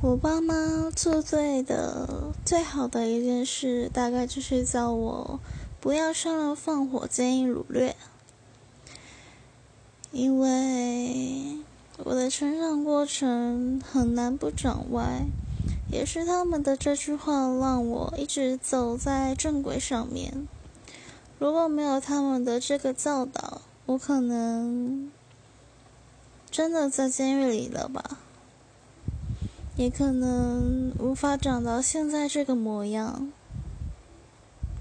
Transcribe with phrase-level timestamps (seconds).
[0.00, 5.40] 我爸妈做对的最好的一件事，大概就是叫我
[5.80, 7.96] 不要杀人放火、奸淫掳掠。
[10.12, 11.58] 因为
[12.04, 15.26] 我的成长过程很难不长歪，
[15.90, 20.46] 也是他们的这句话让我一直走在正轨上面。
[21.40, 25.10] 如果没有他们的这个教导，我可能
[26.48, 28.18] 真的在监狱里了吧。
[29.78, 33.30] 也可能无法长到现在这个模样。